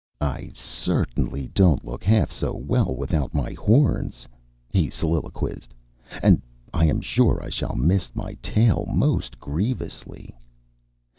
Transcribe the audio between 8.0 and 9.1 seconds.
my tail